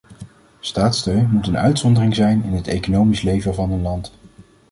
[0.59, 4.11] Staatssteun moet een uitzondering zijn in het economisch leven van een land.